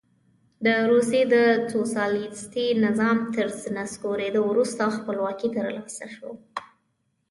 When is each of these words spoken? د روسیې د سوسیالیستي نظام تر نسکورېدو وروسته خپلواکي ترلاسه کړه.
د 0.65 0.67
روسیې 0.91 1.23
د 1.33 1.35
سوسیالیستي 1.73 2.67
نظام 2.85 3.17
تر 3.35 3.47
نسکورېدو 3.77 4.41
وروسته 4.51 4.83
خپلواکي 4.97 5.49
ترلاسه 5.57 6.05
کړه. 6.15 6.31